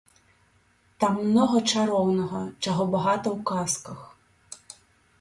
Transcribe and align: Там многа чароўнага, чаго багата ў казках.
Там 1.03 1.13
многа 1.27 1.59
чароўнага, 1.71 2.41
чаго 2.67 2.83
багата 2.97 3.27
ў 3.37 3.39
казках. 3.55 3.99